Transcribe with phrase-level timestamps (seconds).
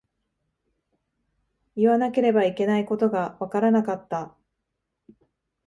[1.75, 4.35] 言わなければいけないことがわからなかった。